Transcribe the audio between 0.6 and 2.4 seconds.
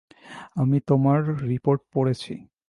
আমি তোমার রিপোর্ট পড়েছি।